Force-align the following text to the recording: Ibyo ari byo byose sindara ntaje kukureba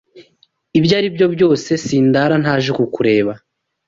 Ibyo 0.77 0.93
ari 0.99 1.07
byo 1.15 1.27
byose 1.35 1.69
sindara 1.85 2.35
ntaje 2.43 2.71
kukureba 2.77 3.33